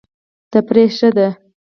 تفریح 0.51 0.89
ښه 0.97 1.09
دی. 1.15 1.27